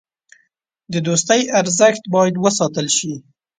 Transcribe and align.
د 0.93 0.95
دوستۍ 1.07 1.41
ارزښت 1.59 2.03
باید 2.13 2.35
وساتل 2.45 2.87
شي. 2.97 3.13